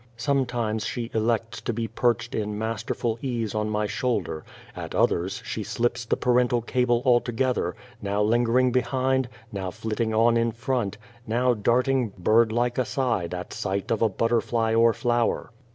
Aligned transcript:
Sometimes 0.17 0.83
she 0.83 1.11
elects 1.13 1.61
to 1.61 1.71
be 1.73 1.87
perched 1.87 2.33
in 2.33 2.57
masterful 2.57 3.19
ease 3.21 3.53
on 3.53 3.69
my 3.69 3.85
shoulder; 3.85 4.43
at 4.75 4.95
others 4.95 5.43
she 5.45 5.61
slips 5.61 6.05
the 6.05 6.17
parental 6.17 6.59
cable 6.59 7.03
altogether, 7.05 7.75
now 8.01 8.19
lingering 8.23 8.71
behind, 8.71 9.29
now 9.51 9.69
flitting 9.69 10.11
on 10.11 10.37
in 10.37 10.53
front, 10.53 10.97
now 11.27 11.53
darting 11.53 12.09
bird 12.17 12.51
like 12.51 12.79
aside 12.79 13.35
at 13.35 13.53
sight 13.53 13.91
of 13.91 14.01
a 14.01 14.09
butterfly 14.09 14.73
or 14.73 14.91
flower. 14.91 15.51